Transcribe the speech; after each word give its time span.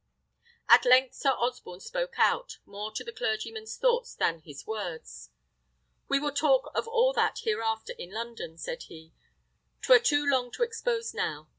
At 0.67 0.83
length 0.83 1.13
Sir 1.13 1.29
Osborne 1.29 1.79
spoke 1.79 2.15
out, 2.17 2.57
more 2.65 2.91
to 2.91 3.03
the 3.03 3.11
clergyman's 3.13 3.77
thoughts 3.77 4.15
than 4.15 4.39
his 4.39 4.65
words. 4.65 5.29
"We 6.07 6.17
will 6.17 6.31
talk 6.31 6.71
of 6.73 6.87
all 6.87 7.13
that 7.13 7.41
hereafter 7.43 7.93
in 7.99 8.09
London," 8.09 8.57
said 8.57 8.81
he; 8.89 9.13
"'twere 9.83 9.99
too 9.99 10.25
long 10.25 10.49
to 10.53 10.63
expose 10.63 11.13
now. 11.13 11.49